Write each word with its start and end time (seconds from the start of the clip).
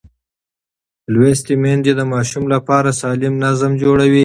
لوستې 1.13 1.53
میندې 1.63 1.91
د 1.95 2.01
ماشوم 2.13 2.43
لپاره 2.53 2.89
سالم 3.01 3.33
نظم 3.43 3.71
جوړوي. 3.83 4.19